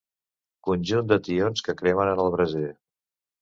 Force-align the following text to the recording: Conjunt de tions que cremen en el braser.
Conjunt 0.67 1.11
de 1.11 1.17
tions 1.27 1.63
que 1.67 1.75
cremen 1.83 2.11
en 2.15 2.23
el 2.25 2.33
braser. 2.39 2.65